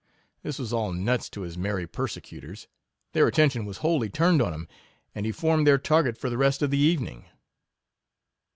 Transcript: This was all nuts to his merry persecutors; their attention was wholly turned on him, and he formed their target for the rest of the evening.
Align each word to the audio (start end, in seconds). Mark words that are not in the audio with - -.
This 0.41 0.57
was 0.57 0.73
all 0.73 0.93
nuts 0.93 1.29
to 1.29 1.41
his 1.41 1.59
merry 1.59 1.85
persecutors; 1.85 2.67
their 3.13 3.27
attention 3.27 3.65
was 3.67 3.77
wholly 3.85 4.09
turned 4.09 4.41
on 4.41 4.51
him, 4.51 4.67
and 5.13 5.27
he 5.27 5.31
formed 5.31 5.67
their 5.67 5.77
target 5.77 6.17
for 6.17 6.27
the 6.31 6.39
rest 6.39 6.63
of 6.63 6.71
the 6.71 6.79
evening. 6.79 7.25